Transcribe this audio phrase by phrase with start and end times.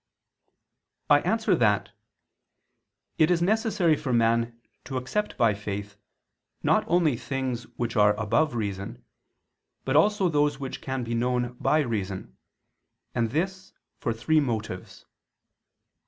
[1.11, 1.91] I answer that,
[3.19, 5.95] It is necessary for man to accept by faith
[6.63, 9.05] not only things which are above reason,
[9.85, 12.35] but also those which can be known by reason:
[13.13, 15.05] and this for three motives.